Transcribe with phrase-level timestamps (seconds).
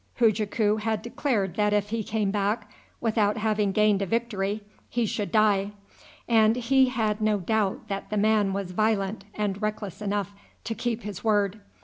[0.17, 2.67] Hujaku had declared that if he came back
[2.99, 5.73] without having gained a victory he should die,
[6.27, 10.33] and he had no doubt that the man was violent and reckless enough
[10.63, 11.59] to keep his word.